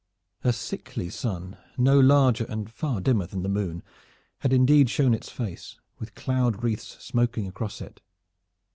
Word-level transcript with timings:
A 0.43 0.51
sickly 0.51 1.11
sun, 1.11 1.57
no 1.77 1.99
larger 1.99 2.45
and 2.49 2.67
far 2.67 3.01
dimmer 3.01 3.27
than 3.27 3.43
the 3.43 3.47
moon, 3.49 3.83
had 4.39 4.51
indeed 4.51 4.89
shown 4.89 5.13
its 5.13 5.29
face, 5.31 5.79
with 5.99 6.15
cloud 6.15 6.63
wreaths 6.63 6.97
smoking 7.05 7.45
across 7.45 7.81
it. 7.81 8.01